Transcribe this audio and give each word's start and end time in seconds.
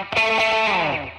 Hi, 0.00 1.12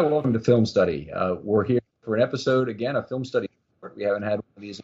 welcome 0.00 0.32
to 0.32 0.38
Film 0.38 0.64
Study. 0.64 1.10
Uh, 1.10 1.34
we're 1.42 1.64
here 1.64 1.80
for 2.04 2.14
an 2.14 2.22
episode 2.22 2.68
again, 2.68 2.94
a 2.94 3.02
film 3.02 3.24
study. 3.24 3.48
We 3.96 4.04
haven't 4.04 4.22
had 4.22 4.34
one 4.34 4.44
of 4.56 4.62
these 4.62 4.80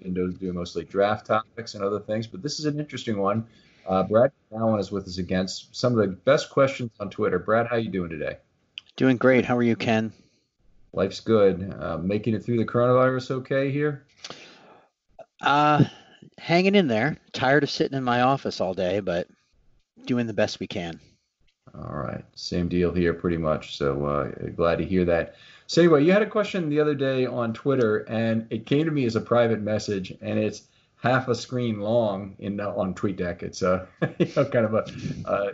in 0.00 0.12
do 0.12 0.30
do 0.30 0.52
mostly 0.52 0.84
draft 0.84 1.24
topics 1.24 1.74
and 1.74 1.82
other 1.82 2.00
things, 2.00 2.26
but 2.26 2.42
this 2.42 2.58
is 2.58 2.66
an 2.66 2.78
interesting 2.78 3.18
one. 3.18 3.46
Uh, 3.86 4.02
Brad 4.02 4.30
Allen 4.54 4.78
is 4.78 4.92
with 4.92 5.06
us 5.06 5.16
against 5.16 5.74
some 5.74 5.98
of 5.98 5.98
the 6.00 6.08
best 6.08 6.50
questions 6.50 6.90
on 7.00 7.08
Twitter. 7.08 7.38
Brad, 7.38 7.66
how 7.66 7.76
you 7.76 7.88
doing 7.88 8.10
today? 8.10 8.36
Doing 8.96 9.16
great. 9.16 9.46
How 9.46 9.56
are 9.56 9.62
you, 9.62 9.74
Ken? 9.74 10.12
Life's 10.96 11.20
good. 11.20 11.76
Uh, 11.78 11.98
making 11.98 12.34
it 12.34 12.42
through 12.42 12.56
the 12.56 12.64
coronavirus 12.64 13.30
okay 13.30 13.70
here? 13.70 14.06
Uh, 15.42 15.84
hanging 16.38 16.74
in 16.74 16.88
there. 16.88 17.18
Tired 17.32 17.62
of 17.62 17.70
sitting 17.70 17.96
in 17.96 18.02
my 18.02 18.22
office 18.22 18.60
all 18.60 18.72
day, 18.72 19.00
but 19.00 19.28
doing 20.06 20.26
the 20.26 20.32
best 20.32 20.58
we 20.58 20.66
can. 20.66 20.98
All 21.74 21.96
right, 21.96 22.24
same 22.34 22.68
deal 22.68 22.92
here, 22.92 23.12
pretty 23.12 23.36
much. 23.36 23.76
So 23.76 24.06
uh, 24.06 24.28
glad 24.54 24.78
to 24.78 24.84
hear 24.84 25.04
that. 25.04 25.34
So 25.66 25.82
anyway, 25.82 26.04
you 26.04 26.12
had 26.12 26.22
a 26.22 26.26
question 26.26 26.70
the 26.70 26.80
other 26.80 26.94
day 26.94 27.26
on 27.26 27.52
Twitter, 27.52 27.98
and 28.08 28.46
it 28.48 28.64
came 28.64 28.86
to 28.86 28.90
me 28.90 29.04
as 29.04 29.16
a 29.16 29.20
private 29.20 29.60
message, 29.60 30.16
and 30.22 30.38
it's 30.38 30.62
half 31.02 31.28
a 31.28 31.34
screen 31.34 31.80
long 31.80 32.36
in 32.38 32.58
uh, 32.58 32.70
on 32.70 32.94
TweetDeck. 32.94 33.42
It's 33.42 33.60
a 33.60 33.86
you 34.18 34.32
know, 34.34 34.46
kind 34.46 34.64
of 34.64 34.74
a 34.74 34.86
uh, 35.28 35.52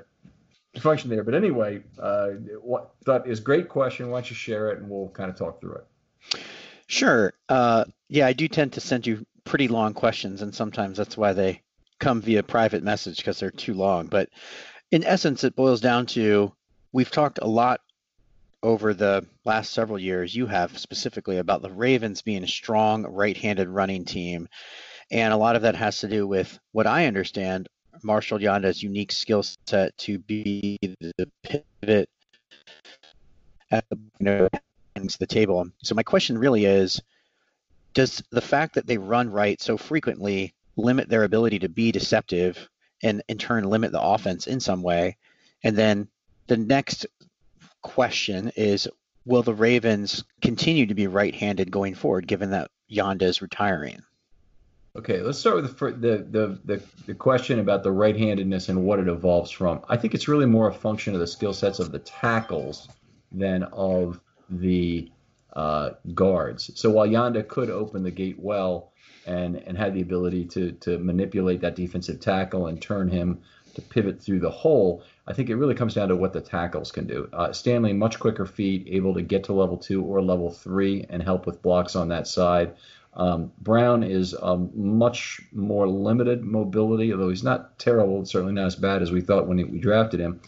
function 0.81 1.10
there. 1.10 1.22
But 1.22 1.34
anyway, 1.34 1.83
uh, 1.99 2.28
what 2.60 2.93
thought 3.05 3.27
is 3.27 3.41
great 3.41 3.69
question. 3.69 4.10
Why 4.10 4.19
don't 4.19 4.31
you 4.31 4.37
share 4.37 4.71
it, 4.71 4.78
and 4.78 4.88
we'll 4.88 5.09
kind 5.09 5.31
of 5.31 5.37
talk 5.37 5.60
through 5.60 5.77
it. 5.77 6.41
Sure. 6.87 7.33
Uh, 7.49 7.84
yeah, 8.09 8.27
I 8.27 8.33
do 8.33 8.49
tend 8.49 8.75
to 8.75 8.81
send 8.81 9.06
you 9.06 9.27
pretty 9.44 9.69
long 9.69 9.94
questions, 9.94 10.43
and 10.43 10.55
sometimes 10.55 10.97
that's 10.97 11.16
why 11.16 11.32
they 11.32 11.62
come 11.99 12.21
via 12.21 12.43
private 12.43 12.82
message 12.82 13.19
because 13.19 13.38
they're 13.38 13.50
too 13.50 13.75
long. 13.75 14.06
But 14.06 14.28
in 14.91 15.05
essence, 15.05 15.44
it 15.44 15.56
boils 15.56 15.81
down 15.81 16.06
to 16.06 16.53
we've 16.93 17.11
talked 17.11 17.38
a 17.41 17.47
lot 17.47 17.81
over 18.62 18.94
the 18.94 19.26
last 19.44 19.73
several 19.73 19.99
years, 19.99 20.35
you 20.35 20.46
have 20.46 20.79
specifically 20.79 21.38
about 21.38 21.62
the 21.62 21.70
Ravens 21.70 22.23
being 22.23 22.44
a 22.44 22.49
strong 22.49 23.05
right 23.05 23.37
handed 23.37 23.69
running 23.69 24.05
team. 24.05 24.49
And 25.11 25.32
a 25.32 25.37
lot 25.37 25.56
of 25.56 25.62
that 25.62 25.75
has 25.75 26.00
to 26.00 26.08
do 26.08 26.26
with 26.26 26.58
what 26.70 26.87
I 26.87 27.06
understand 27.06 27.69
Marshall 28.03 28.39
Yanda's 28.39 28.83
unique 28.83 29.12
skill 29.12 29.44
set 29.67 29.97
to 29.99 30.19
be 30.19 30.79
the 30.81 31.31
pivot 31.43 32.09
at 33.71 33.89
the, 33.89 33.99
you 34.19 34.25
know, 34.25 34.49
the 35.19 35.27
table. 35.27 35.69
So 35.83 35.94
my 35.94 36.03
question 36.03 36.39
really 36.39 36.65
is 36.65 37.00
does 37.94 38.23
the 38.31 38.41
fact 38.41 38.75
that 38.75 38.87
they 38.87 38.99
run 38.99 39.31
right 39.31 39.61
so 39.61 39.77
frequently 39.77 40.55
limit 40.77 41.09
their 41.09 41.25
ability 41.25 41.59
to 41.61 41.69
be 41.69 41.93
deceptive 41.93 42.69
and 43.03 43.23
in 43.29 43.39
turn 43.39 43.65
limit 43.65 43.93
the 43.93 44.00
offense 44.00 44.47
in 44.47 44.61
some 44.61 44.83
way? 44.83 45.17
And 45.62 45.77
then 45.77 46.09
the 46.47 46.56
next 46.56 47.06
question 47.83 48.53
is 48.56 48.89
will 49.25 49.43
the 49.43 49.55
Ravens 49.55 50.25
continue 50.41 50.87
to 50.87 50.94
be 50.94 51.06
right 51.06 51.35
handed 51.35 51.71
going 51.71 51.94
forward 51.94 52.27
given 52.27 52.50
that 52.50 52.71
Yanda 52.91 53.23
is 53.23 53.43
retiring? 53.43 54.03
Okay, 54.94 55.23
let's 55.23 55.39
start 55.39 55.56
with 55.56 55.79
the, 55.79 56.19
the 56.19 56.59
the 56.67 56.83
the, 57.06 57.15
question 57.15 57.59
about 57.59 57.83
the 57.83 57.91
right-handedness 57.91 58.69
and 58.69 58.85
what 58.85 58.99
it 58.99 59.09
evolves 59.09 59.50
from. 59.50 59.81
I 59.89 59.97
think 59.97 60.12
it's 60.15 60.29
really 60.29 60.44
more 60.44 60.69
a 60.69 60.75
function 60.75 61.15
of 61.15 61.21
the 61.21 61.27
skill 61.27 61.55
sets 61.55 61.79
of 61.79 61.93
the 61.93 61.99
tackles 61.99 62.89
than 63.31 63.62
of 63.62 64.21
the 64.50 65.11
uh, 65.55 65.93
guards. 66.15 66.79
So 66.79 66.91
while 66.91 67.09
Yanda 67.09 67.49
could 67.49 67.71
open 67.71 68.03
the 68.03 68.11
gate 68.11 68.39
well 68.39 68.93
and 69.27 69.56
and 69.56 69.79
had 69.79 69.94
the 69.94 70.03
ability 70.03 70.44
to 70.47 70.73
to 70.73 70.99
manipulate 70.99 71.62
that 71.62 71.75
defensive 71.75 72.21
tackle 72.21 72.67
and 72.67 72.81
turn 72.81 73.09
him 73.09 73.41
to 73.75 73.81
pivot 73.81 74.21
through 74.21 74.41
the 74.41 74.50
hole, 74.50 75.03
I 75.27 75.33
think 75.33 75.49
it 75.49 75.56
really 75.56 75.75
comes 75.75 75.94
down 75.94 76.09
to 76.09 76.17
what 76.17 76.35
the 76.35 76.43
tackles 76.43 76.93
can 76.93 77.06
do. 77.06 77.31
Uh, 77.33 77.50
Stanley, 77.55 77.94
much 77.94 78.21
quicker 78.21 78.44
feet, 78.44 78.87
able 78.91 79.15
to 79.15 79.23
get 79.23 79.44
to 79.44 79.55
level 79.55 79.79
two 79.79 80.03
or 80.03 80.21
level 80.21 80.50
three 80.50 81.06
and 81.09 81.23
help 81.23 81.47
with 81.47 81.62
blocks 81.62 81.97
on 81.97 82.09
that 82.09 82.27
side. 82.27 82.75
Um, 83.14 83.53
Brown 83.59 84.03
is 84.03 84.35
um, 84.41 84.70
much 84.75 85.41
more 85.53 85.87
limited 85.87 86.43
mobility, 86.43 87.12
although 87.12 87.29
he's 87.29 87.44
not 87.44 87.79
terrible. 87.79 88.25
Certainly 88.25 88.55
not 88.55 88.67
as 88.67 88.76
bad 88.76 89.03
as 89.03 89.12
we 89.12 89.20
thought 89.20 89.47
when 89.47 89.59
he, 89.59 89.64
we 89.64 89.79
drafted 89.79 90.20
him. 90.20 90.41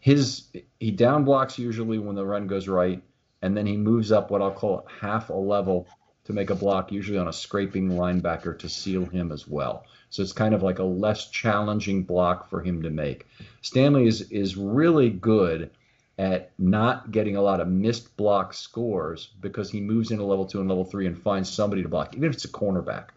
His 0.00 0.48
he 0.80 0.90
down 0.90 1.24
blocks 1.24 1.58
usually 1.58 1.98
when 1.98 2.16
the 2.16 2.26
run 2.26 2.46
goes 2.46 2.68
right, 2.68 3.02
and 3.42 3.56
then 3.56 3.66
he 3.66 3.76
moves 3.76 4.10
up 4.10 4.30
what 4.30 4.42
I'll 4.42 4.52
call 4.52 4.86
half 5.00 5.30
a 5.30 5.34
level 5.34 5.86
to 6.24 6.32
make 6.32 6.50
a 6.50 6.54
block, 6.54 6.92
usually 6.92 7.18
on 7.18 7.28
a 7.28 7.32
scraping 7.32 7.90
linebacker 7.90 8.58
to 8.58 8.68
seal 8.68 9.06
him 9.06 9.32
as 9.32 9.46
well. 9.46 9.84
So 10.10 10.22
it's 10.22 10.32
kind 10.32 10.54
of 10.54 10.62
like 10.62 10.78
a 10.78 10.84
less 10.84 11.30
challenging 11.30 12.02
block 12.02 12.50
for 12.50 12.60
him 12.60 12.82
to 12.82 12.90
make. 12.90 13.26
Stanley 13.62 14.06
is 14.06 14.22
is 14.30 14.56
really 14.56 15.10
good 15.10 15.70
at 16.18 16.50
not 16.58 17.12
getting 17.12 17.36
a 17.36 17.42
lot 17.42 17.60
of 17.60 17.68
missed 17.68 18.16
block 18.16 18.52
scores 18.52 19.30
because 19.40 19.70
he 19.70 19.80
moves 19.80 20.10
into 20.10 20.24
level 20.24 20.44
two 20.44 20.60
and 20.60 20.68
level 20.68 20.84
three 20.84 21.06
and 21.06 21.16
finds 21.16 21.48
somebody 21.48 21.82
to 21.82 21.88
block, 21.88 22.14
even 22.14 22.28
if 22.28 22.34
it's 22.34 22.44
a 22.44 22.48
cornerback. 22.48 23.10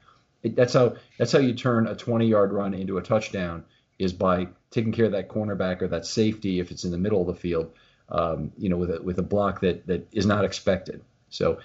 It, 0.44 0.56
that's 0.56 0.74
how 0.74 0.95
that's 1.18 1.31
how 1.31 1.39
you 1.39 1.53
turn 1.53 1.88
a 1.88 1.95
20 1.95 2.27
yard 2.27 2.53
run 2.53 2.74
into 2.74 2.98
a 2.98 3.01
touchdown 3.01 3.63
is 3.98 4.13
by 4.13 4.48
taking 4.69 4.92
care 4.92 5.06
of 5.06 5.12
that 5.12 5.30
cornerback 5.30 5.81
or 5.81 5.88
that 5.88 6.06
safety 6.06 6.59
if 6.59 6.71
it's 6.71 6.83
in 6.83 6.92
the 6.92 6.98
middle 6.98 7.21
of 7.21 7.27
the 7.27 7.36
field, 7.36 7.71
um, 8.09 8.51
you 8.57 8.69
know, 8.69 8.77
with 8.77 8.92
a 8.92 9.01
with 9.01 9.18
a 9.18 9.24
block 9.24 9.62
that 9.62 9.86
that 9.88 10.07
is 10.12 10.25
not 10.25 10.45
expected. 10.45 11.01
So 11.30 11.59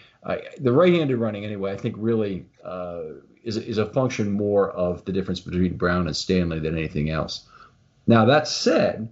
the 0.60 0.72
right-handed 0.72 1.16
running, 1.16 1.44
anyway, 1.44 1.72
I 1.72 1.76
think 1.76 1.96
really 1.98 2.46
uh, 2.64 3.02
is 3.42 3.56
is 3.56 3.78
a 3.78 3.86
function 3.86 4.30
more 4.30 4.70
of 4.70 5.04
the 5.04 5.12
difference 5.12 5.40
between 5.40 5.76
Brown 5.76 6.06
and 6.06 6.16
Stanley 6.16 6.60
than 6.60 6.78
anything 6.78 7.10
else. 7.10 7.46
Now 8.06 8.24
that 8.26 8.48
said, 8.48 9.10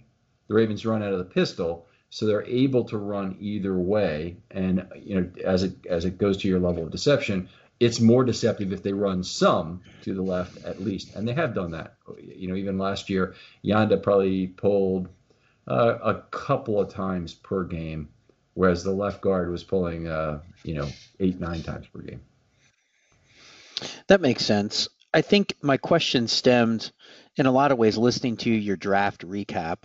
the 0.48 0.54
Ravens 0.54 0.86
run 0.86 1.02
out 1.02 1.12
of 1.12 1.18
the 1.18 1.24
pistol 1.24 1.86
so 2.14 2.26
they're 2.26 2.46
able 2.46 2.84
to 2.84 2.96
run 2.96 3.36
either 3.40 3.76
way. 3.76 4.36
And 4.52 4.86
you 4.94 5.20
know 5.20 5.30
as 5.44 5.64
it 5.64 5.84
as 5.90 6.04
it 6.04 6.16
goes 6.16 6.36
to 6.38 6.48
your 6.48 6.60
level 6.60 6.84
of 6.84 6.92
deception 6.92 7.48
it's 7.80 7.98
more 7.98 8.22
deceptive 8.24 8.72
if 8.72 8.84
they 8.84 8.92
run 8.92 9.24
some 9.24 9.82
to 10.02 10.14
the 10.14 10.22
left 10.22 10.64
at 10.64 10.80
least. 10.80 11.16
And 11.16 11.26
they 11.26 11.32
have 11.32 11.56
done 11.56 11.72
that. 11.72 11.96
You 12.16 12.46
know 12.46 12.54
even 12.54 12.78
last 12.78 13.10
year 13.10 13.34
yanda 13.64 14.00
probably 14.00 14.46
pulled 14.46 15.08
uh, 15.66 15.98
a 16.04 16.22
couple 16.30 16.80
of 16.80 16.88
times 16.88 17.34
per 17.34 17.64
game 17.64 18.08
whereas 18.54 18.84
the 18.84 18.92
left 18.92 19.20
guard 19.20 19.50
was 19.50 19.64
pulling 19.64 20.06
uh, 20.06 20.38
you 20.62 20.74
know 20.74 20.88
eight 21.18 21.40
nine 21.40 21.64
times 21.64 21.88
per 21.88 21.98
game. 21.98 22.20
That 24.06 24.20
makes 24.20 24.46
sense. 24.46 24.88
I 25.12 25.22
think 25.22 25.54
my 25.62 25.78
question 25.78 26.28
stemmed 26.28 26.92
in 27.34 27.46
a 27.46 27.52
lot 27.52 27.72
of 27.72 27.78
ways 27.78 27.98
listening 27.98 28.36
to 28.36 28.50
your 28.50 28.76
draft 28.76 29.26
recap 29.26 29.78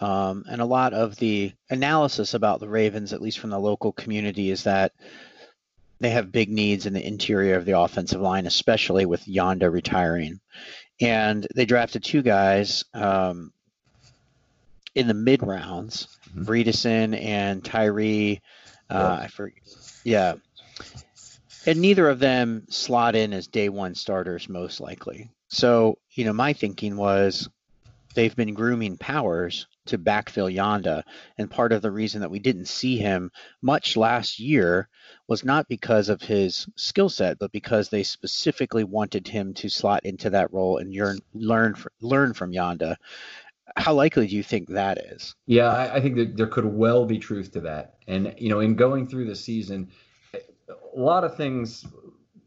um, 0.00 0.44
and 0.50 0.60
a 0.60 0.66
lot 0.66 0.94
of 0.94 1.16
the 1.16 1.52
analysis 1.68 2.34
about 2.34 2.60
the 2.60 2.68
Ravens, 2.68 3.12
at 3.12 3.20
least 3.20 3.38
from 3.38 3.50
the 3.50 3.58
local 3.58 3.92
community, 3.92 4.50
is 4.50 4.64
that 4.64 4.92
they 6.00 6.10
have 6.10 6.32
big 6.32 6.48
needs 6.48 6.86
in 6.86 6.94
the 6.94 7.06
interior 7.06 7.56
of 7.56 7.66
the 7.66 7.78
offensive 7.78 8.20
line, 8.20 8.46
especially 8.46 9.04
with 9.04 9.26
Yanda 9.26 9.70
retiring. 9.70 10.40
And 11.00 11.46
they 11.54 11.66
drafted 11.66 12.02
two 12.02 12.22
guys 12.22 12.84
um, 12.94 13.52
in 14.94 15.06
the 15.06 15.14
mid 15.14 15.42
rounds, 15.42 16.08
mm-hmm. 16.30 16.44
Bredeson 16.44 17.22
and 17.22 17.62
Tyre. 17.62 18.38
Uh, 18.88 19.18
I 19.22 19.26
forget. 19.28 19.62
Yeah. 20.02 20.34
And 21.66 21.80
neither 21.80 22.08
of 22.08 22.18
them 22.18 22.64
slot 22.70 23.14
in 23.14 23.34
as 23.34 23.46
day 23.46 23.68
one 23.68 23.94
starters, 23.94 24.48
most 24.48 24.80
likely. 24.80 25.30
So, 25.48 25.98
you 26.12 26.24
know, 26.24 26.32
my 26.32 26.54
thinking 26.54 26.96
was 26.96 27.50
they've 28.14 28.34
been 28.34 28.54
grooming 28.54 28.96
Powers 28.96 29.66
to 29.86 29.98
backfill 29.98 30.54
Yanda. 30.54 31.02
And 31.38 31.50
part 31.50 31.72
of 31.72 31.82
the 31.82 31.90
reason 31.90 32.20
that 32.20 32.30
we 32.30 32.38
didn't 32.38 32.66
see 32.66 32.96
him 32.96 33.30
much 33.62 33.96
last 33.96 34.38
year 34.38 34.88
was 35.28 35.44
not 35.44 35.68
because 35.68 36.08
of 36.08 36.22
his 36.22 36.66
skill 36.76 37.08
set, 37.08 37.38
but 37.38 37.52
because 37.52 37.88
they 37.88 38.02
specifically 38.02 38.84
wanted 38.84 39.26
him 39.28 39.54
to 39.54 39.68
slot 39.68 40.04
into 40.04 40.30
that 40.30 40.52
role 40.52 40.78
and 40.78 40.94
yearn, 40.94 41.18
learn 41.34 41.74
learn 42.00 42.34
from 42.34 42.52
Yanda. 42.52 42.96
How 43.76 43.94
likely 43.94 44.26
do 44.26 44.34
you 44.34 44.42
think 44.42 44.68
that 44.68 44.98
is? 44.98 45.34
Yeah, 45.46 45.68
I, 45.68 45.96
I 45.96 46.00
think 46.00 46.16
that 46.16 46.36
there 46.36 46.48
could 46.48 46.64
well 46.64 47.06
be 47.06 47.18
truth 47.18 47.52
to 47.52 47.60
that. 47.62 47.94
And 48.08 48.34
you 48.38 48.48
know, 48.48 48.60
in 48.60 48.74
going 48.74 49.06
through 49.06 49.26
the 49.26 49.36
season, 49.36 49.90
a 50.34 50.98
lot 51.00 51.24
of 51.24 51.36
things 51.36 51.86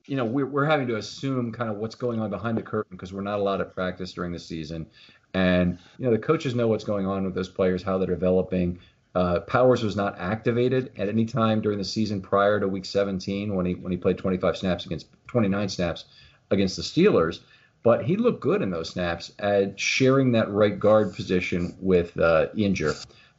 you 0.05 0.17
know 0.17 0.25
we're, 0.25 0.45
we're 0.45 0.65
having 0.65 0.87
to 0.87 0.97
assume 0.97 1.51
kind 1.51 1.69
of 1.69 1.77
what's 1.77 1.95
going 1.95 2.19
on 2.19 2.29
behind 2.29 2.57
the 2.57 2.61
curtain 2.61 2.95
because 2.95 3.13
we're 3.13 3.21
not 3.21 3.39
allowed 3.39 3.57
to 3.57 3.65
practice 3.65 4.13
during 4.13 4.31
the 4.31 4.39
season 4.39 4.85
and 5.33 5.79
you 5.97 6.05
know 6.05 6.11
the 6.11 6.19
coaches 6.19 6.55
know 6.55 6.67
what's 6.67 6.83
going 6.83 7.05
on 7.05 7.23
with 7.25 7.35
those 7.35 7.49
players, 7.49 7.83
how 7.83 7.97
they're 7.97 8.07
developing. 8.07 8.79
Uh, 9.15 9.41
Powers 9.41 9.83
was 9.83 9.95
not 9.95 10.17
activated 10.17 10.91
at 10.97 11.07
any 11.07 11.25
time 11.25 11.61
during 11.61 11.77
the 11.77 11.83
season 11.83 12.19
prior 12.21 12.59
to 12.59 12.67
Week 12.67 12.85
17 12.85 13.53
when 13.53 13.65
he 13.65 13.75
when 13.75 13.91
he 13.91 13.97
played 13.97 14.17
25 14.17 14.57
snaps 14.57 14.85
against 14.85 15.07
29 15.27 15.69
snaps 15.69 16.05
against 16.51 16.75
the 16.75 16.81
Steelers. 16.81 17.39
But 17.83 18.05
he 18.05 18.15
looked 18.15 18.39
good 18.39 18.61
in 18.61 18.69
those 18.71 18.89
snaps 18.89 19.33
at 19.39 19.79
sharing 19.79 20.31
that 20.31 20.49
right 20.49 20.79
guard 20.79 21.13
position 21.13 21.75
with 21.79 22.17
uh. 22.17 22.47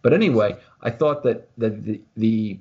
But 0.02 0.12
anyway, 0.12 0.56
I 0.82 0.91
thought 0.91 1.23
that 1.23 1.49
that 1.58 1.85
the, 1.85 2.00
the 2.17 2.58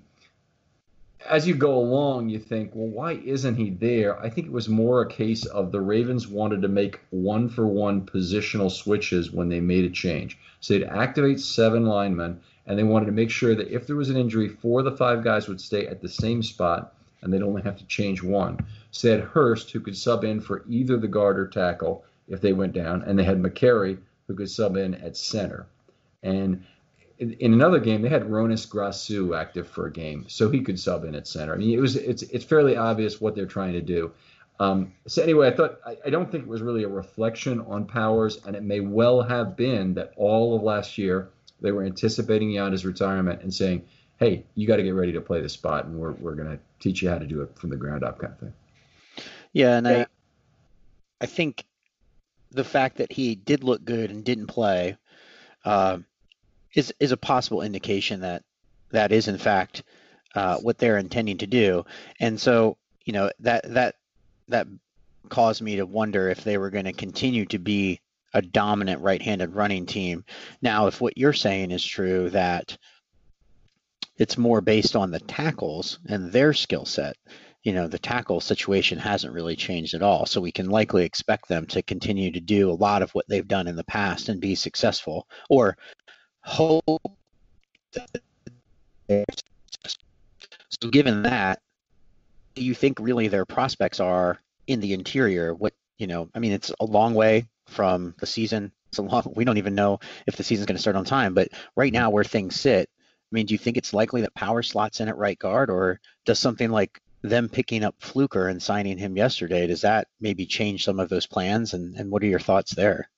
as 1.29 1.47
you 1.47 1.55
go 1.55 1.75
along, 1.75 2.29
you 2.29 2.39
think, 2.39 2.71
well, 2.73 2.87
why 2.87 3.13
isn't 3.13 3.55
he 3.55 3.69
there? 3.69 4.19
I 4.19 4.29
think 4.29 4.47
it 4.47 4.53
was 4.53 4.67
more 4.67 5.01
a 5.01 5.09
case 5.09 5.45
of 5.45 5.71
the 5.71 5.81
Ravens 5.81 6.27
wanted 6.27 6.61
to 6.61 6.67
make 6.67 6.99
one 7.11 7.49
for 7.49 7.65
one 7.65 8.05
positional 8.05 8.71
switches 8.71 9.31
when 9.31 9.49
they 9.49 9.59
made 9.59 9.85
a 9.85 9.89
change. 9.89 10.37
So 10.59 10.73
they'd 10.73 10.85
activate 10.85 11.39
seven 11.39 11.85
linemen, 11.85 12.41
and 12.67 12.77
they 12.77 12.83
wanted 12.83 13.07
to 13.07 13.11
make 13.11 13.29
sure 13.29 13.55
that 13.55 13.73
if 13.73 13.87
there 13.87 13.95
was 13.95 14.09
an 14.09 14.17
injury, 14.17 14.49
four 14.49 14.79
of 14.79 14.85
the 14.85 14.97
five 14.97 15.23
guys 15.23 15.47
would 15.47 15.61
stay 15.61 15.87
at 15.87 16.01
the 16.01 16.09
same 16.09 16.43
spot, 16.43 16.93
and 17.21 17.31
they'd 17.31 17.41
only 17.41 17.61
have 17.61 17.77
to 17.77 17.85
change 17.87 18.21
one. 18.21 18.59
So 18.91 19.07
they 19.07 19.15
had 19.15 19.23
Hurst, 19.23 19.71
who 19.71 19.79
could 19.79 19.97
sub 19.97 20.23
in 20.23 20.41
for 20.41 20.63
either 20.69 20.97
the 20.97 21.07
guard 21.07 21.39
or 21.39 21.47
tackle 21.47 22.03
if 22.27 22.41
they 22.41 22.53
went 22.53 22.73
down, 22.73 23.01
and 23.03 23.17
they 23.17 23.23
had 23.23 23.41
Mekari, 23.41 23.97
who 24.27 24.35
could 24.35 24.49
sub 24.49 24.77
in 24.77 24.95
at 24.95 25.17
center. 25.17 25.65
And 26.21 26.65
in, 27.19 27.53
another 27.53 27.79
game, 27.79 28.01
they 28.01 28.09
had 28.09 28.23
Hroniss 28.23 28.65
Grasu 28.65 29.37
active 29.39 29.67
for 29.67 29.87
a 29.87 29.91
game, 29.91 30.25
so 30.27 30.49
he 30.49 30.61
could 30.61 30.79
sub 30.79 31.05
in 31.05 31.15
at 31.15 31.27
center. 31.27 31.53
I 31.53 31.57
mean, 31.57 31.77
it 31.77 31.81
was 31.81 31.95
it's 31.95 32.23
it's 32.23 32.45
fairly 32.45 32.75
obvious 32.75 33.21
what 33.21 33.35
they're 33.35 33.45
trying 33.45 33.73
to 33.73 33.81
do. 33.81 34.11
Um, 34.59 34.93
so 35.07 35.21
anyway, 35.21 35.47
I 35.47 35.51
thought 35.51 35.79
I, 35.85 35.97
I, 36.05 36.09
don't 36.09 36.31
think 36.31 36.43
it 36.43 36.49
was 36.49 36.61
really 36.61 36.83
a 36.83 36.87
reflection 36.87 37.59
on 37.61 37.85
Powers, 37.85 38.39
and 38.45 38.55
it 38.55 38.63
may 38.63 38.81
well 38.81 39.21
have 39.21 39.55
been 39.55 39.95
that 39.95 40.13
all 40.15 40.55
of 40.55 40.61
last 40.61 40.97
year 40.97 41.29
they 41.59 41.71
were 41.71 41.83
anticipating 41.83 42.49
Yanda's 42.49 42.85
retirement 42.85 43.41
and 43.41 43.53
saying, 43.53 43.83
"Hey, 44.17 44.45
you 44.55 44.67
got 44.67 44.77
to 44.77 44.83
get 44.83 44.91
ready 44.91 45.11
to 45.13 45.21
play 45.21 45.41
this 45.41 45.53
spot, 45.53 45.85
and 45.85 45.97
we're 45.97 46.11
we're 46.13 46.35
going 46.35 46.49
to 46.49 46.59
teach 46.79 47.01
you 47.01 47.09
how 47.09 47.17
to 47.17 47.25
do 47.25 47.41
it 47.41 47.57
from 47.57 47.71
the 47.71 47.77
ground 47.77 48.03
up," 48.03 48.19
kind 48.19 48.33
of 48.33 48.39
thing. 48.39 48.53
Yeah, 49.53 49.77
and 49.77 49.87
I 49.87 50.05
I 51.19 51.25
think 51.25 51.65
the 52.51 52.63
fact 52.63 52.97
that 52.97 53.11
he 53.11 53.35
did 53.35 53.63
look 53.63 53.83
good 53.83 54.11
and 54.11 54.23
didn't 54.23 54.47
play. 54.47 54.97
Uh, 55.65 55.99
is 56.75 56.93
is 56.99 57.11
a 57.11 57.17
possible 57.17 57.61
indication 57.61 58.21
that 58.21 58.43
that 58.91 59.11
is 59.11 59.27
in 59.27 59.37
fact 59.37 59.83
uh, 60.35 60.57
what 60.57 60.77
they're 60.77 60.97
intending 60.97 61.37
to 61.37 61.47
do. 61.47 61.85
And 62.19 62.39
so, 62.39 62.77
you 63.05 63.13
know, 63.13 63.31
that 63.39 63.71
that 63.73 63.95
that 64.47 64.67
caused 65.29 65.61
me 65.61 65.77
to 65.77 65.85
wonder 65.85 66.29
if 66.29 66.43
they 66.43 66.57
were 66.57 66.69
going 66.69 66.85
to 66.85 66.93
continue 66.93 67.45
to 67.45 67.59
be 67.59 68.01
a 68.33 68.41
dominant 68.41 69.01
right-handed 69.01 69.55
running 69.55 69.85
team. 69.85 70.25
Now, 70.61 70.87
if 70.87 70.99
what 70.99 71.17
you're 71.17 71.33
saying 71.33 71.71
is 71.71 71.85
true, 71.85 72.29
that 72.31 72.77
it's 74.17 74.37
more 74.37 74.61
based 74.61 74.95
on 74.95 75.11
the 75.11 75.19
tackles 75.19 75.99
and 76.07 76.31
their 76.31 76.53
skill 76.53 76.85
set, 76.85 77.15
you 77.63 77.73
know, 77.73 77.87
the 77.87 77.99
tackle 77.99 78.41
situation 78.41 78.97
hasn't 78.97 79.33
really 79.33 79.55
changed 79.55 79.93
at 79.93 80.03
all. 80.03 80.25
So 80.25 80.41
we 80.41 80.51
can 80.51 80.69
likely 80.69 81.05
expect 81.05 81.47
them 81.47 81.65
to 81.67 81.81
continue 81.83 82.31
to 82.31 82.39
do 82.39 82.69
a 82.69 82.73
lot 82.73 83.01
of 83.01 83.11
what 83.11 83.25
they've 83.29 83.47
done 83.47 83.67
in 83.67 83.75
the 83.75 83.83
past 83.85 84.29
and 84.29 84.41
be 84.41 84.55
successful, 84.55 85.27
or 85.49 85.77
so 86.45 86.81
given 90.91 91.23
that 91.23 91.59
do 92.55 92.63
you 92.63 92.73
think 92.73 92.99
really 92.99 93.27
their 93.27 93.45
prospects 93.45 93.99
are 93.99 94.39
in 94.67 94.79
the 94.79 94.93
interior 94.93 95.53
what 95.53 95.73
you 95.97 96.07
know 96.07 96.29
i 96.35 96.39
mean 96.39 96.51
it's 96.51 96.71
a 96.79 96.85
long 96.85 97.13
way 97.13 97.47
from 97.67 98.13
the 98.19 98.25
season 98.25 98.71
it's 98.89 98.97
a 98.97 99.01
long 99.01 99.23
we 99.35 99.45
don't 99.45 99.57
even 99.57 99.75
know 99.75 99.99
if 100.27 100.35
the 100.35 100.43
season's 100.43 100.65
going 100.65 100.75
to 100.75 100.81
start 100.81 100.95
on 100.95 101.05
time 101.05 101.33
but 101.33 101.49
right 101.75 101.93
now 101.93 102.09
where 102.09 102.23
things 102.23 102.59
sit 102.59 102.89
i 102.89 103.31
mean 103.31 103.45
do 103.45 103.53
you 103.53 103.57
think 103.57 103.77
it's 103.77 103.93
likely 103.93 104.21
that 104.21 104.33
power 104.35 104.61
slots 104.61 104.99
in 104.99 105.07
at 105.07 105.17
right 105.17 105.39
guard 105.39 105.69
or 105.69 105.99
does 106.25 106.39
something 106.39 106.69
like 106.69 107.01
them 107.23 107.47
picking 107.49 107.83
up 107.83 107.95
Fluker 107.99 108.49
and 108.49 108.61
signing 108.61 108.97
him 108.97 109.17
yesterday, 109.17 109.65
does 109.65 109.81
that 109.81 110.07
maybe 110.19 110.45
change 110.45 110.83
some 110.83 110.99
of 110.99 111.09
those 111.09 111.25
plans? 111.25 111.73
And, 111.73 111.95
and 111.95 112.11
what 112.11 112.21
are 112.21 112.27
your 112.27 112.39
thoughts 112.39 112.75
there? 112.75 113.09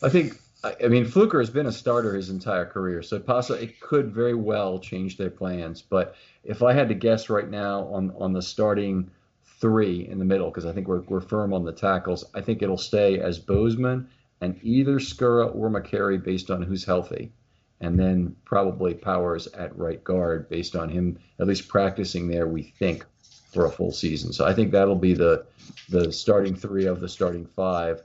I 0.00 0.08
think, 0.08 0.40
I 0.64 0.88
mean, 0.88 1.04
Fluker 1.04 1.38
has 1.38 1.50
been 1.50 1.66
a 1.66 1.72
starter 1.72 2.14
his 2.14 2.30
entire 2.30 2.66
career, 2.66 3.02
so 3.02 3.20
possibly 3.20 3.64
it 3.64 3.80
could 3.80 4.12
very 4.12 4.34
well 4.34 4.80
change 4.80 5.16
their 5.16 5.30
plans. 5.30 5.82
But 5.82 6.16
if 6.42 6.62
I 6.62 6.72
had 6.72 6.88
to 6.88 6.94
guess 6.94 7.30
right 7.30 7.48
now 7.48 7.84
on 7.88 8.12
on 8.18 8.32
the 8.32 8.42
starting 8.42 9.10
three 9.60 10.08
in 10.08 10.18
the 10.18 10.24
middle, 10.24 10.50
because 10.50 10.66
I 10.66 10.72
think 10.72 10.88
we're 10.88 11.02
we're 11.02 11.20
firm 11.20 11.52
on 11.52 11.64
the 11.64 11.72
tackles, 11.72 12.24
I 12.34 12.40
think 12.40 12.62
it'll 12.62 12.76
stay 12.76 13.20
as 13.20 13.38
Bozeman 13.38 14.08
and 14.40 14.58
either 14.62 14.98
Skura 14.98 15.54
or 15.54 15.70
Mekari 15.70 16.22
based 16.22 16.50
on 16.50 16.62
who's 16.62 16.84
healthy 16.84 17.32
and 17.80 17.98
then 17.98 18.34
probably 18.44 18.94
Powers 18.94 19.46
at 19.48 19.76
right 19.78 20.02
guard 20.02 20.48
based 20.48 20.74
on 20.74 20.88
him 20.88 21.18
at 21.38 21.46
least 21.46 21.68
practicing 21.68 22.28
there. 22.28 22.48
We 22.48 22.62
think 22.62 23.04
for 23.48 23.66
a 23.66 23.70
full 23.70 23.92
season. 23.92 24.32
So 24.32 24.46
I 24.46 24.52
think 24.54 24.72
that'll 24.72 24.94
be 24.94 25.14
the 25.14 25.46
the 25.88 26.12
starting 26.12 26.54
three 26.54 26.86
of 26.86 27.00
the 27.00 27.08
starting 27.08 27.46
five. 27.46 28.02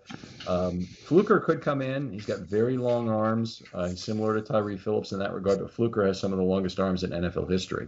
Um, 0.48 0.82
Fluker 0.82 1.40
could 1.40 1.62
come 1.62 1.82
in. 1.82 2.12
He's 2.12 2.26
got 2.26 2.40
very 2.40 2.78
long 2.78 3.10
arms. 3.10 3.62
Uh, 3.74 3.90
he's 3.90 4.04
similar 4.04 4.36
to 4.36 4.42
Tyre 4.42 4.78
Phillips 4.78 5.12
in 5.12 5.20
that 5.20 5.34
regard, 5.34 5.60
but 5.60 5.72
Fluker 5.72 6.06
has 6.06 6.20
some 6.20 6.32
of 6.32 6.38
the 6.38 6.46
longest 6.46 6.80
arms 6.80 7.04
in 7.04 7.12
NFL 7.12 7.50
history, 7.50 7.88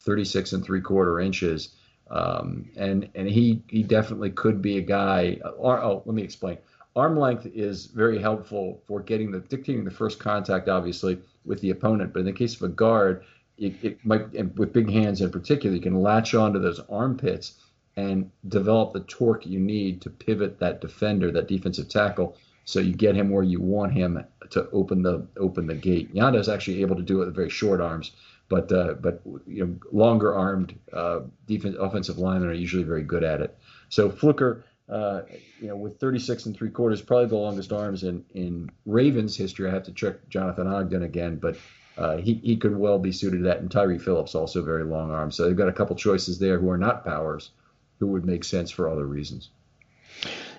36 0.00 0.52
and 0.52 0.64
three 0.64 0.80
quarter 0.80 1.20
inches. 1.20 1.74
Um, 2.10 2.70
and 2.76 3.08
and 3.14 3.28
he 3.28 3.62
he 3.68 3.82
definitely 3.82 4.30
could 4.30 4.60
be 4.60 4.78
a 4.78 4.82
guy. 4.82 5.40
Or, 5.56 5.82
oh, 5.82 6.02
let 6.06 6.14
me 6.14 6.22
explain 6.22 6.58
arm 6.96 7.18
length 7.18 7.46
is 7.46 7.86
very 7.86 8.20
helpful 8.20 8.82
for 8.86 9.00
getting 9.00 9.30
the 9.30 9.40
dictating 9.40 9.84
the 9.84 9.90
first 9.90 10.18
contact, 10.18 10.68
obviously, 10.68 11.18
with 11.44 11.60
the 11.60 11.70
opponent. 11.70 12.12
But 12.12 12.20
in 12.20 12.26
the 12.26 12.32
case 12.32 12.54
of 12.54 12.62
a 12.62 12.68
guard, 12.68 13.24
it, 13.58 13.74
it 13.82 14.04
might 14.04 14.32
with 14.56 14.72
big 14.72 14.90
hands 14.90 15.20
in 15.20 15.30
particular, 15.30 15.74
you 15.74 15.82
can 15.82 16.00
latch 16.00 16.34
onto 16.34 16.58
those 16.58 16.80
armpits 16.88 17.54
and 17.96 18.30
develop 18.48 18.92
the 18.92 19.00
torque 19.00 19.46
you 19.46 19.60
need 19.60 20.00
to 20.02 20.10
pivot 20.10 20.58
that 20.58 20.80
defender, 20.80 21.30
that 21.30 21.46
defensive 21.46 21.88
tackle, 21.88 22.36
so 22.64 22.80
you 22.80 22.92
get 22.92 23.14
him 23.14 23.30
where 23.30 23.44
you 23.44 23.60
want 23.60 23.92
him 23.92 24.24
to 24.50 24.68
open 24.70 25.02
the 25.02 25.26
open 25.36 25.66
the 25.66 25.74
gate. 25.74 26.12
Yanda 26.14 26.38
is 26.38 26.48
actually 26.48 26.80
able 26.80 26.96
to 26.96 27.02
do 27.02 27.22
it 27.22 27.26
with 27.26 27.34
very 27.34 27.50
short 27.50 27.80
arms, 27.80 28.12
but 28.48 28.72
uh, 28.72 28.94
but 28.94 29.20
you 29.46 29.64
know 29.64 29.76
longer 29.92 30.34
armed 30.34 30.78
uh, 30.92 31.20
defense 31.46 31.76
offensive 31.78 32.18
linemen 32.18 32.48
are 32.48 32.54
usually 32.54 32.84
very 32.84 33.02
good 33.02 33.22
at 33.22 33.40
it. 33.40 33.56
So 33.88 34.10
Fluker 34.10 34.64
uh, 34.88 35.22
you 35.60 35.68
know, 35.68 35.76
with 35.76 35.98
36 35.98 36.46
and 36.46 36.56
three 36.56 36.68
quarters, 36.68 37.00
probably 37.00 37.26
the 37.26 37.36
longest 37.36 37.72
arms 37.72 38.04
in, 38.04 38.24
in 38.34 38.70
Ravens 38.84 39.36
history. 39.36 39.68
I 39.68 39.72
have 39.72 39.84
to 39.84 39.92
check 39.92 40.28
Jonathan 40.28 40.66
Ogden 40.66 41.02
again, 41.02 41.36
but 41.36 41.56
uh, 41.96 42.16
he, 42.16 42.34
he 42.34 42.56
could 42.56 42.76
well 42.76 42.98
be 42.98 43.12
suited 43.12 43.38
to 43.38 43.42
that. 43.44 43.60
And 43.60 43.70
Tyre 43.70 43.98
Phillips 43.98 44.34
also 44.34 44.62
very 44.62 44.84
long 44.84 45.10
arm. 45.10 45.30
So 45.30 45.44
they've 45.44 45.56
got 45.56 45.68
a 45.68 45.72
couple 45.72 45.96
choices 45.96 46.38
there 46.38 46.58
who 46.58 46.70
are 46.70 46.78
not 46.78 47.04
powers, 47.04 47.50
who 47.98 48.08
would 48.08 48.24
make 48.24 48.44
sense 48.44 48.70
for 48.70 48.88
other 48.88 49.06
reasons. 49.06 49.50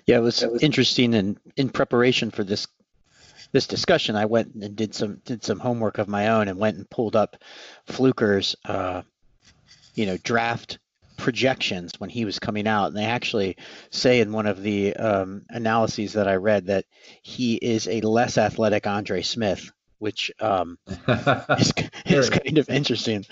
Yeah, 0.06 0.18
it 0.18 0.22
was, 0.22 0.42
was 0.46 0.64
interesting. 0.64 1.14
And 1.16 1.38
in 1.56 1.70
preparation 1.70 2.32
for 2.32 2.44
this 2.44 2.68
this 3.52 3.68
discussion, 3.68 4.16
I 4.16 4.26
went 4.26 4.54
and 4.56 4.76
did 4.76 4.94
some 4.94 5.22
did 5.26 5.44
some 5.44 5.60
homework 5.60 5.98
of 5.98 6.08
my 6.08 6.30
own 6.30 6.48
and 6.48 6.60
went 6.60 6.78
and 6.78 6.90
pulled 6.90 7.16
up 7.16 7.38
Fluker's 7.88 8.56
uh, 8.66 9.04
you 9.94 10.06
know 10.06 10.18
draft 10.18 10.78
projections 11.18 11.94
when 11.98 12.10
he 12.10 12.26
was 12.26 12.40
coming 12.40 12.68
out. 12.68 12.88
And 12.88 12.98
they 12.98 13.06
actually 13.06 13.58
say 13.90 14.20
in 14.20 14.34
one 14.34 14.46
of 14.46 14.62
the 14.62 14.96
um, 14.96 15.44
analyses 15.50 16.14
that 16.14 16.28
I 16.28 16.36
read 16.36 16.68
that 16.68 16.86
he 17.22 17.56
is 17.56 17.88
a 17.88 18.02
less 18.02 18.38
athletic 18.38 18.88
Andre 18.88 19.22
Smith, 19.22 19.72
which 20.06 20.32
um, 20.40 20.78
is, 20.88 21.74
is 22.06 22.30
kind 22.30 22.60
of 22.60 22.70
interesting. 22.70 23.26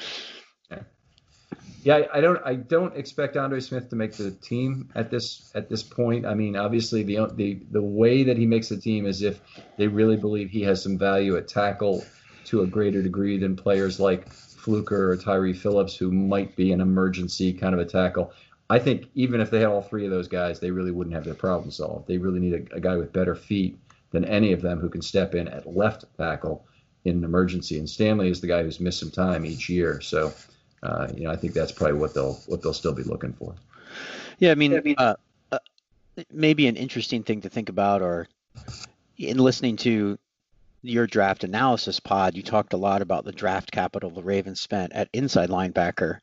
Yeah, 1.84 2.08
I 2.12 2.20
don't. 2.20 2.42
I 2.44 2.56
don't 2.56 2.96
expect 2.98 3.38
Andre 3.38 3.60
Smith 3.60 3.90
to 3.92 3.96
make 3.96 4.14
the 4.14 4.32
team 4.32 4.90
at 4.96 5.12
this 5.12 5.52
at 5.54 5.70
this 5.70 5.84
point. 5.84 6.26
I 6.26 6.34
mean, 6.34 6.56
obviously 6.56 7.04
the 7.04 7.28
the 7.36 7.60
the 7.70 7.82
way 7.82 8.24
that 8.24 8.38
he 8.38 8.48
makes 8.48 8.70
the 8.70 8.78
team 8.78 9.06
is 9.06 9.22
if 9.22 9.40
they 9.78 9.88
really 9.88 10.18
believe 10.18 10.50
he 10.50 10.64
has 10.64 10.82
some 10.82 10.98
value 10.98 11.38
at 11.38 11.48
tackle 11.48 12.04
to 12.46 12.62
a 12.62 12.68
greater 12.68 13.04
degree 13.04 13.38
than 13.38 13.56
players 13.56 14.00
like 14.00 14.28
Fluker 14.32 15.12
or 15.12 15.18
Tyre 15.18 15.54
Phillips, 15.54 15.96
who 15.96 16.12
might 16.12 16.56
be 16.56 16.72
an 16.72 16.82
emergency 16.82 17.54
kind 17.54 17.76
of 17.76 17.82
a 17.82 17.86
tackle. 17.86 18.34
I 18.68 18.80
think 18.80 19.10
even 19.14 19.42
if 19.42 19.52
they 19.52 19.60
had 19.60 19.68
all 19.68 19.84
three 19.84 20.06
of 20.06 20.12
those 20.12 20.28
guys, 20.28 20.60
they 20.60 20.72
really 20.72 20.92
wouldn't 20.92 21.14
have 21.14 21.26
their 21.26 21.36
problem 21.36 21.70
solved. 21.70 22.08
They 22.08 22.18
really 22.18 22.40
need 22.40 22.54
a, 22.56 22.78
a 22.78 22.80
guy 22.80 22.96
with 22.96 23.14
better 23.14 23.36
feet 23.36 23.78
than 24.14 24.24
any 24.24 24.54
of 24.54 24.62
them 24.62 24.80
who 24.80 24.88
can 24.88 25.02
step 25.02 25.36
in 25.36 25.50
at 25.50 25.68
left 25.68 26.06
tackle 26.16 26.66
in 27.04 27.18
an 27.18 27.24
emergency. 27.26 27.80
And 27.80 27.90
Stanley 27.90 28.30
is 28.30 28.40
the 28.40 28.48
guy 28.48 28.64
who's 28.64 28.80
missed 28.80 29.00
some 29.00 29.12
time 29.12 29.46
each 29.46 29.68
year. 29.68 30.00
So, 30.00 30.32
uh, 30.82 31.10
you 31.14 31.26
know, 31.26 31.32
I 31.32 31.36
think 31.36 31.54
that's 31.54 31.74
probably 31.74 31.98
what 31.98 32.14
they'll 32.14 32.40
what 32.46 32.62
they'll 32.62 32.74
still 32.74 32.94
be 32.94 33.04
looking 33.04 33.34
for. 33.34 33.56
Yeah, 34.40 34.52
I 34.52 34.56
mean, 34.56 34.74
uh, 34.98 35.16
uh, 35.52 35.60
maybe 36.32 36.68
an 36.68 36.78
interesting 36.78 37.24
thing 37.24 37.42
to 37.42 37.50
think 37.50 37.70
about, 37.70 38.02
or 38.02 38.28
in 39.18 39.38
listening 39.38 39.78
to 39.78 40.18
your 40.82 41.08
draft 41.08 41.44
analysis 41.44 42.00
pod, 42.00 42.36
you 42.36 42.44
talked 42.44 42.74
a 42.74 42.78
lot 42.78 43.02
about 43.02 43.26
the 43.26 43.32
draft 43.32 43.72
capital 43.72 44.10
the 44.10 44.24
Ravens 44.24 44.62
spent 44.62 44.94
at 44.94 45.10
inside 45.14 45.50
linebacker. 45.50 46.20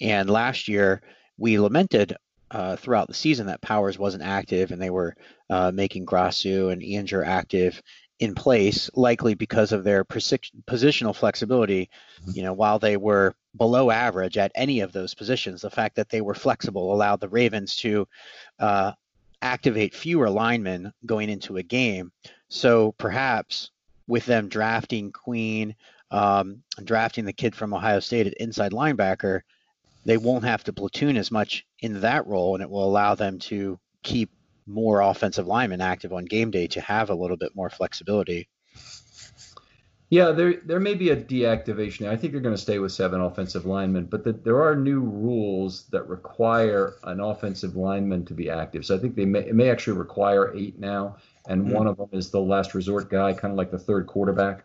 And 0.00 0.30
last 0.30 0.66
year, 0.66 1.02
we 1.36 1.58
lamented 1.58 2.16
uh, 2.50 2.76
throughout 2.76 3.08
the 3.08 3.14
season 3.14 3.46
that 3.46 3.60
Powers 3.60 3.98
wasn't 3.98 4.22
active 4.22 4.70
and 4.70 4.80
they 4.80 4.90
were 4.90 5.14
uh, 5.50 5.70
making 5.72 6.06
Grasu 6.06 6.72
and 6.72 6.82
Ehinger 6.82 7.26
active 7.26 7.82
in 8.18 8.34
place, 8.34 8.90
likely 8.94 9.34
because 9.34 9.72
of 9.72 9.84
their 9.84 10.04
positional 10.04 11.14
flexibility. 11.14 11.88
Mm-hmm. 12.22 12.30
You 12.34 12.42
know, 12.42 12.52
while 12.52 12.78
they 12.78 12.96
were 12.96 13.34
below 13.56 13.90
average 13.90 14.38
at 14.38 14.52
any 14.54 14.80
of 14.80 14.92
those 14.92 15.14
positions, 15.14 15.62
the 15.62 15.70
fact 15.70 15.96
that 15.96 16.08
they 16.08 16.20
were 16.20 16.34
flexible 16.34 16.92
allowed 16.92 17.20
the 17.20 17.28
Ravens 17.28 17.76
to 17.76 18.08
uh, 18.58 18.92
activate 19.40 19.94
fewer 19.94 20.28
linemen 20.28 20.92
going 21.06 21.28
into 21.28 21.58
a 21.58 21.62
game. 21.62 22.10
So 22.48 22.92
perhaps 22.98 23.70
with 24.06 24.26
them 24.26 24.48
drafting 24.48 25.12
Queen, 25.12 25.76
um, 26.10 26.62
drafting 26.82 27.24
the 27.24 27.32
kid 27.32 27.54
from 27.54 27.74
Ohio 27.74 28.00
State 28.00 28.26
at 28.26 28.34
inside 28.34 28.72
linebacker, 28.72 29.42
they 30.08 30.16
won't 30.16 30.44
have 30.44 30.64
to 30.64 30.72
platoon 30.72 31.18
as 31.18 31.30
much 31.30 31.66
in 31.80 32.00
that 32.00 32.26
role, 32.26 32.54
and 32.54 32.62
it 32.62 32.70
will 32.70 32.82
allow 32.82 33.14
them 33.14 33.38
to 33.38 33.78
keep 34.02 34.30
more 34.66 35.02
offensive 35.02 35.46
linemen 35.46 35.82
active 35.82 36.14
on 36.14 36.24
game 36.24 36.50
day 36.50 36.66
to 36.66 36.80
have 36.80 37.10
a 37.10 37.14
little 37.14 37.36
bit 37.36 37.54
more 37.54 37.68
flexibility. 37.68 38.48
Yeah, 40.08 40.30
there 40.30 40.62
there 40.64 40.80
may 40.80 40.94
be 40.94 41.10
a 41.10 41.16
deactivation. 41.16 42.08
I 42.08 42.16
think 42.16 42.32
they're 42.32 42.40
going 42.40 42.54
to 42.54 42.60
stay 42.60 42.78
with 42.78 42.92
seven 42.92 43.20
offensive 43.20 43.66
linemen, 43.66 44.06
but 44.06 44.24
the, 44.24 44.32
there 44.32 44.62
are 44.62 44.74
new 44.74 45.00
rules 45.00 45.84
that 45.90 46.08
require 46.08 46.94
an 47.04 47.20
offensive 47.20 47.76
lineman 47.76 48.24
to 48.24 48.32
be 48.32 48.48
active. 48.48 48.86
So 48.86 48.96
I 48.96 48.98
think 48.98 49.14
they 49.14 49.26
may 49.26 49.40
it 49.40 49.54
may 49.54 49.68
actually 49.68 49.98
require 49.98 50.56
eight 50.56 50.78
now 50.78 51.18
and 51.48 51.64
mm-hmm. 51.64 51.74
one 51.74 51.86
of 51.86 51.96
them 51.96 52.08
is 52.12 52.30
the 52.30 52.40
last 52.40 52.74
resort 52.74 53.10
guy, 53.10 53.32
kind 53.32 53.52
of 53.52 53.58
like 53.58 53.70
the 53.70 53.78
third 53.78 54.06
quarterback. 54.06 54.64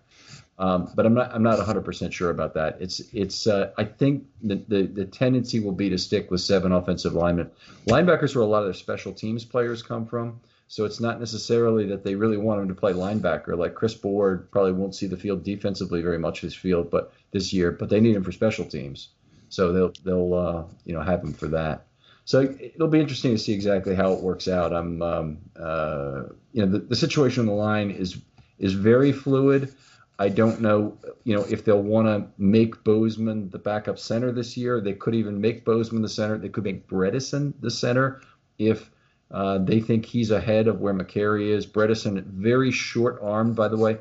Um, 0.59 0.91
but 0.95 1.05
I'm 1.05 1.15
not 1.15 1.33
I'm 1.33 1.41
not 1.41 1.57
100% 1.59 2.11
sure 2.11 2.29
about 2.29 2.53
that. 2.53 2.77
It's 2.79 2.99
it's 3.11 3.47
uh, 3.47 3.71
I 3.77 3.85
think 3.85 4.25
the, 4.41 4.55
the, 4.67 4.83
the 4.83 5.05
tendency 5.05 5.59
will 5.59 5.71
be 5.71 5.89
to 5.89 5.97
stick 5.97 6.29
with 6.29 6.41
seven 6.41 6.71
offensive 6.71 7.13
linemen. 7.13 7.49
Linebackers 7.87 8.35
where 8.35 8.43
a 8.43 8.47
lot 8.47 8.59
of 8.59 8.65
their 8.65 8.73
special 8.73 9.13
teams 9.13 9.45
players 9.45 9.81
come 9.81 10.05
from. 10.05 10.39
So 10.67 10.85
it's 10.85 10.99
not 10.99 11.19
necessarily 11.19 11.85
that 11.87 12.03
they 12.03 12.15
really 12.15 12.37
want 12.37 12.61
him 12.61 12.67
to 12.69 12.73
play 12.73 12.93
linebacker. 12.93 13.57
Like 13.57 13.75
Chris 13.75 13.93
Board 13.93 14.49
probably 14.51 14.71
won't 14.71 14.95
see 14.95 15.07
the 15.07 15.17
field 15.17 15.43
defensively 15.43 16.01
very 16.01 16.17
much 16.17 16.41
this 16.41 16.55
field, 16.55 16.89
but 16.89 17.13
this 17.31 17.53
year, 17.53 17.71
but 17.71 17.89
they 17.89 17.99
need 17.99 18.15
him 18.15 18.23
for 18.23 18.31
special 18.31 18.65
teams. 18.65 19.09
So 19.49 19.71
they'll 19.71 19.93
they'll 20.03 20.33
uh, 20.33 20.63
you 20.85 20.93
know 20.93 21.01
have 21.01 21.23
him 21.23 21.33
for 21.33 21.47
that. 21.49 21.87
So 22.25 22.55
it'll 22.59 22.87
be 22.87 22.99
interesting 22.99 23.31
to 23.31 23.37
see 23.37 23.53
exactly 23.53 23.95
how 23.95 24.13
it 24.13 24.21
works 24.21 24.47
out. 24.47 24.73
I'm, 24.73 25.01
um, 25.01 25.37
uh, 25.59 26.23
you 26.53 26.65
know, 26.65 26.71
the, 26.71 26.79
the 26.79 26.95
situation 26.95 27.41
on 27.41 27.45
the 27.47 27.53
line 27.53 27.91
is 27.91 28.17
is 28.59 28.73
very 28.73 29.11
fluid. 29.11 29.73
I 30.19 30.29
don't 30.29 30.61
know, 30.61 30.97
you 31.23 31.35
know, 31.35 31.43
if 31.49 31.65
they'll 31.65 31.81
want 31.81 32.07
to 32.07 32.27
make 32.37 32.83
Bozeman 32.83 33.49
the 33.49 33.57
backup 33.57 33.97
center 33.97 34.31
this 34.31 34.55
year. 34.55 34.79
They 34.79 34.93
could 34.93 35.15
even 35.15 35.41
make 35.41 35.65
Bozeman 35.65 36.01
the 36.01 36.09
center. 36.09 36.37
They 36.37 36.49
could 36.49 36.63
make 36.63 36.87
Bredeson 36.87 37.53
the 37.59 37.71
center 37.71 38.21
if 38.59 38.91
uh, 39.31 39.57
they 39.57 39.79
think 39.79 40.05
he's 40.05 40.29
ahead 40.29 40.67
of 40.67 40.79
where 40.79 40.93
Mekari 40.93 41.49
is. 41.49 41.65
Bredeson, 41.65 42.23
very 42.25 42.71
short 42.71 43.19
armed, 43.21 43.55
by 43.55 43.67
the 43.67 43.77
way. 43.77 43.97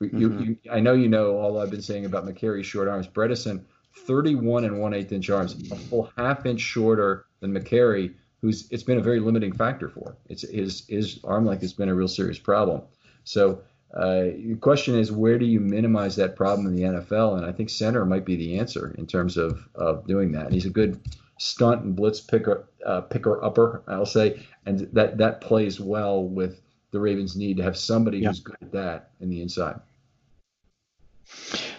Mm-hmm. 0.00 0.18
You, 0.18 0.38
you, 0.38 0.56
I 0.70 0.80
know 0.80 0.92
you 0.92 1.08
know 1.08 1.38
all 1.38 1.58
I've 1.58 1.70
been 1.70 1.82
saying 1.82 2.04
about 2.04 2.26
Mekari's 2.26 2.66
short 2.66 2.86
arms. 2.86 3.08
Bredeson, 3.08 3.64
31 3.96 4.64
and 4.64 4.80
1 4.80 4.94
8 4.94 5.12
inch 5.12 5.30
arms, 5.30 5.70
a 5.70 5.76
full 5.76 6.10
half 6.18 6.44
inch 6.44 6.60
shorter 6.60 7.26
than 7.40 7.54
Mekari, 7.54 8.12
who's 8.42 8.68
it's 8.70 8.82
been 8.82 8.98
a 8.98 9.02
very 9.02 9.20
limiting 9.20 9.52
factor 9.52 9.88
for. 9.88 10.16
It's 10.28 10.42
his 10.42 10.86
his 10.88 11.20
arm 11.24 11.46
length 11.46 11.62
has 11.62 11.72
been 11.72 11.88
a 11.88 11.94
real 11.94 12.08
serious 12.08 12.38
problem. 12.38 12.82
So 13.24 13.62
uh, 13.94 14.22
the 14.22 14.58
question 14.60 14.98
is, 14.98 15.12
where 15.12 15.38
do 15.38 15.46
you 15.46 15.60
minimize 15.60 16.16
that 16.16 16.34
problem 16.34 16.66
in 16.66 16.74
the 16.74 16.82
NFL? 16.82 17.36
And 17.36 17.46
I 17.46 17.52
think 17.52 17.70
center 17.70 18.04
might 18.04 18.24
be 18.24 18.34
the 18.34 18.58
answer 18.58 18.92
in 18.98 19.06
terms 19.06 19.36
of 19.36 19.68
of 19.74 20.06
doing 20.06 20.32
that. 20.32 20.46
And 20.46 20.54
he's 20.54 20.66
a 20.66 20.70
good 20.70 21.00
stunt 21.38 21.82
and 21.84 21.94
blitz 21.94 22.20
picker 22.20 22.66
uh, 22.84 23.02
picker 23.02 23.42
upper, 23.42 23.82
I'll 23.86 24.04
say, 24.04 24.46
and 24.66 24.80
that 24.92 25.18
that 25.18 25.40
plays 25.40 25.78
well 25.78 26.24
with 26.24 26.60
the 26.90 26.98
Ravens' 26.98 27.36
need 27.36 27.56
to 27.58 27.62
have 27.62 27.76
somebody 27.76 28.18
yeah. 28.18 28.28
who's 28.28 28.40
good 28.40 28.56
at 28.60 28.72
that 28.72 29.10
in 29.20 29.30
the 29.30 29.40
inside. 29.40 29.80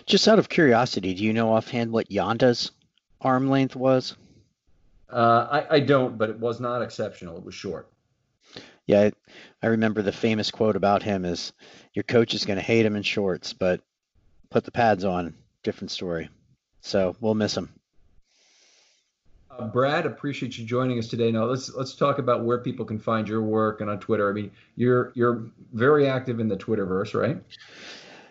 Just 0.05 0.27
out 0.27 0.39
of 0.39 0.47
curiosity, 0.47 1.13
do 1.13 1.23
you 1.23 1.33
know 1.33 1.53
offhand 1.53 1.91
what 1.91 2.09
Yanda's 2.09 2.71
arm 3.19 3.49
length 3.49 3.75
was? 3.75 4.15
Uh, 5.09 5.47
I, 5.69 5.75
I 5.75 5.79
don't, 5.81 6.17
but 6.17 6.29
it 6.29 6.39
was 6.39 6.59
not 6.59 6.81
exceptional. 6.81 7.37
It 7.37 7.43
was 7.43 7.55
short. 7.55 7.89
Yeah, 8.85 9.01
I, 9.01 9.11
I 9.63 9.67
remember 9.67 10.01
the 10.01 10.11
famous 10.11 10.51
quote 10.51 10.75
about 10.75 11.03
him 11.03 11.25
is, 11.25 11.53
"Your 11.93 12.03
coach 12.03 12.33
is 12.33 12.45
going 12.45 12.57
to 12.57 12.63
hate 12.63 12.85
him 12.85 12.95
in 12.95 13.03
shorts, 13.03 13.53
but 13.53 13.81
put 14.49 14.63
the 14.63 14.71
pads 14.71 15.03
on." 15.03 15.35
Different 15.63 15.91
story. 15.91 16.29
So 16.81 17.15
we'll 17.19 17.33
miss 17.33 17.57
him. 17.57 17.69
Uh, 19.57 19.67
Brad, 19.67 20.05
appreciate 20.05 20.57
you 20.57 20.65
joining 20.65 20.99
us 20.99 21.07
today. 21.07 21.31
Now 21.31 21.45
let's 21.45 21.73
let's 21.73 21.95
talk 21.95 22.19
about 22.19 22.43
where 22.43 22.59
people 22.59 22.85
can 22.85 22.99
find 22.99 23.27
your 23.27 23.41
work 23.41 23.81
and 23.81 23.89
on 23.89 23.99
Twitter. 23.99 24.29
I 24.29 24.33
mean, 24.33 24.51
you're 24.75 25.11
you're 25.15 25.45
very 25.73 26.07
active 26.07 26.39
in 26.39 26.47
the 26.47 26.57
Twitterverse, 26.57 27.19
right? 27.19 27.41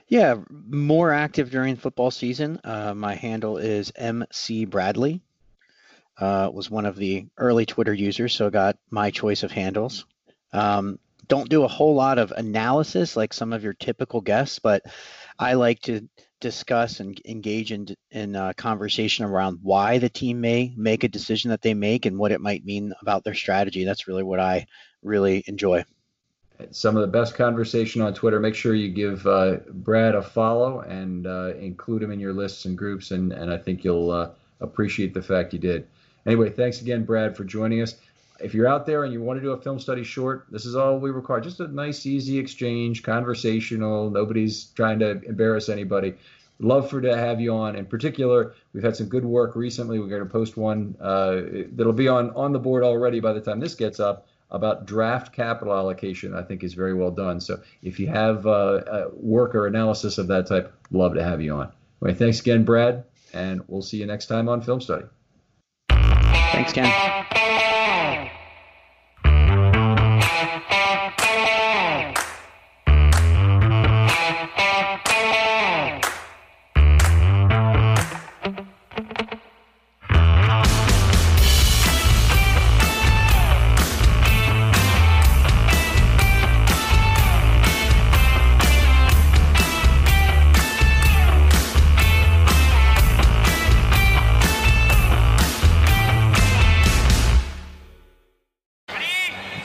Yeah, 0.07 0.37
more 0.69 1.13
active 1.13 1.51
during 1.51 1.77
football 1.77 2.11
season. 2.11 2.61
Uh, 2.63 2.95
my 2.95 3.15
handle 3.15 3.57
is 3.57 3.93
MC 3.97 4.67
Bradley. 4.67 5.23
Uh, 6.17 6.51
was 6.53 6.71
one 6.71 6.87
of 6.87 6.95
the 6.95 7.27
early 7.39 7.67
Twitter 7.67 7.93
users, 7.93 8.35
so 8.35 8.47
I 8.47 8.51
got 8.51 8.77
my 8.91 9.11
choice 9.11 9.43
of 9.43 9.51
handles. 9.51 10.05
Um, 10.55 10.99
don't 11.27 11.49
do 11.49 11.65
a 11.65 11.69
whole 11.69 11.95
lot 11.95 12.19
of 12.19 12.33
analysis 12.33 13.17
like 13.17 13.33
some 13.33 13.53
of 13.53 13.65
your 13.65 13.73
typical 13.75 14.21
guests, 14.21 14.59
but 14.59 14.83
I 15.39 15.55
like 15.55 15.81
to 15.81 16.09
discuss 16.41 17.01
and 17.01 17.21
engage 17.25 17.73
in 17.73 17.87
in 18.11 18.37
uh, 18.37 18.53
conversation 18.57 19.25
around 19.25 19.59
why 19.63 19.99
the 19.99 20.09
team 20.09 20.41
may 20.41 20.73
make 20.77 21.03
a 21.03 21.09
decision 21.09 21.51
that 21.51 21.63
they 21.63 21.75
make 21.75 22.07
and 22.07 22.19
what 22.19 22.33
it 22.33 22.41
might 22.41 22.65
mean 22.65 22.93
about 23.01 23.25
their 23.25 23.35
strategy. 23.35 23.85
That's 23.85 24.07
really 24.07 24.23
what 24.23 24.41
I 24.41 24.67
really 25.03 25.43
enjoy. 25.47 25.85
Some 26.71 26.97
of 26.97 27.01
the 27.01 27.09
best 27.09 27.35
conversation 27.35 28.01
on 28.01 28.15
Twitter. 28.15 28.39
Make 28.39 28.55
sure 28.55 28.75
you 28.75 28.91
give 28.91 29.27
uh, 29.27 29.57
Brad 29.73 30.15
a 30.15 30.23
follow 30.23 30.81
and 30.81 31.27
uh, 31.27 31.55
include 31.59 32.03
him 32.03 32.13
in 32.13 32.21
your 32.21 32.33
lists 32.33 32.65
and 32.67 32.79
groups, 32.79 33.11
and 33.11 33.33
and 33.33 33.51
I 33.51 33.57
think 33.57 33.83
you'll 33.83 34.11
uh, 34.11 34.31
appreciate 34.61 35.15
the 35.15 35.23
fact 35.23 35.53
you 35.53 35.59
did. 35.59 35.89
Anyway, 36.27 36.51
thanks 36.51 36.81
again, 36.81 37.05
Brad, 37.05 37.37
for 37.37 37.45
joining 37.45 37.83
us. 37.83 37.97
If 38.41 38.53
you're 38.53 38.67
out 38.67 38.85
there 38.85 39.05
and 39.05 39.13
you 39.13 39.23
want 39.23 39.39
to 39.39 39.43
do 39.43 39.53
a 39.53 39.61
film 39.61 39.79
study 39.79 40.03
short, 40.03 40.47
this 40.51 40.67
is 40.67 40.75
all 40.75 40.99
we 40.99 41.11
require. 41.11 41.41
Just 41.41 41.61
a 41.61 41.69
nice, 41.69 42.05
easy 42.05 42.39
exchange, 42.39 43.03
conversational. 43.03 44.11
Nobody's 44.11 44.67
trying 44.75 44.99
to 44.99 45.23
embarrass 45.23 45.69
anybody. 45.69 46.15
Love 46.59 46.89
for 46.89 47.01
to 47.01 47.17
have 47.17 47.41
you 47.41 47.55
on. 47.55 47.77
In 47.77 47.87
particular, 47.87 48.55
we've 48.73 48.83
had 48.83 48.97
some 48.97 49.09
good 49.09 49.25
work 49.25 49.57
recently. 49.57 49.99
We're 49.99 50.09
going 50.09 50.23
to 50.23 50.29
post 50.29 50.57
one 50.57 50.97
uh, 51.01 51.43
that'll 51.73 51.93
be 51.93 52.09
on 52.09 52.31
on 52.31 52.53
the 52.53 52.59
board 52.59 52.85
already 52.85 53.21
by 53.21 53.33
the 53.33 53.41
time 53.41 53.61
this 53.61 53.75
gets 53.75 53.99
up 53.99 54.27
about 54.51 54.87
draft 54.87 55.33
capital 55.33 55.75
allocation. 55.75 56.35
I 56.35 56.43
think 56.43 56.63
is 56.63 56.75
very 56.75 56.95
well 56.95 57.11
done. 57.11 57.41
So 57.41 57.61
if 57.83 57.99
you 57.99 58.07
have 58.07 58.47
uh, 58.47 59.09
work 59.15 59.55
or 59.55 59.67
analysis 59.67 60.19
of 60.19 60.29
that 60.29 60.47
type, 60.47 60.73
love 60.91 61.15
to 61.15 61.25
have 61.25 61.41
you 61.41 61.55
on. 61.55 61.73
Anyway, 62.03 62.19
thanks 62.19 62.41
again, 62.41 62.65
Brad, 62.65 63.05
and 63.33 63.63
we'll 63.67 63.83
see 63.83 63.97
you 63.97 64.07
next 64.07 64.27
time 64.27 64.49
on 64.49 64.63
Film 64.63 64.81
Study. 64.81 65.07
Thanks, 65.89 66.73
Ken. 66.73 67.44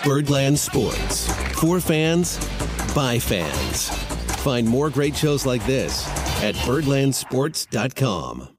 Birdland 0.03 0.58
Sports. 0.58 1.27
For 1.60 1.79
fans, 1.79 2.38
by 2.96 3.20
fans. 3.20 3.89
Find 4.44 4.68
more 4.68 4.89
great 4.89 5.15
shows 5.15 5.46
like 5.46 5.65
this 5.65 6.08
at 6.41 6.56
birdlandsports.com. 6.56 8.58